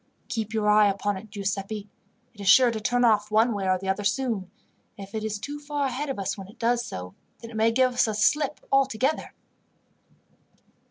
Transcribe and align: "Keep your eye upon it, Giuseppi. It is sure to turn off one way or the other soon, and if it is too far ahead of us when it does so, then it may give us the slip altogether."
"Keep 0.29 0.51
your 0.51 0.67
eye 0.67 0.87
upon 0.89 1.15
it, 1.15 1.29
Giuseppi. 1.29 1.87
It 2.33 2.41
is 2.41 2.49
sure 2.49 2.71
to 2.71 2.79
turn 2.81 3.05
off 3.05 3.29
one 3.29 3.53
way 3.53 3.69
or 3.69 3.77
the 3.77 3.87
other 3.87 4.03
soon, 4.03 4.49
and 4.97 5.07
if 5.07 5.13
it 5.13 5.23
is 5.23 5.37
too 5.37 5.59
far 5.59 5.85
ahead 5.85 6.09
of 6.09 6.17
us 6.17 6.35
when 6.35 6.47
it 6.47 6.57
does 6.57 6.83
so, 6.83 7.13
then 7.37 7.51
it 7.51 7.55
may 7.55 7.71
give 7.71 7.93
us 7.93 8.05
the 8.05 8.15
slip 8.15 8.61
altogether." 8.71 9.35